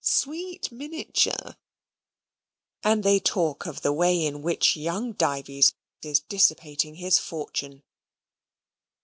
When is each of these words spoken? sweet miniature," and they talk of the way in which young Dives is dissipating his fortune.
sweet 0.03 0.71
miniature," 0.71 1.55
and 2.83 3.03
they 3.03 3.19
talk 3.19 3.67
of 3.67 3.83
the 3.83 3.93
way 3.93 4.25
in 4.25 4.41
which 4.41 4.75
young 4.75 5.11
Dives 5.11 5.75
is 6.01 6.19
dissipating 6.21 6.95
his 6.95 7.19
fortune. 7.19 7.83